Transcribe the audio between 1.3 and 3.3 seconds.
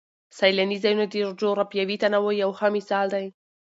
جغرافیوي تنوع یو ښه مثال دی.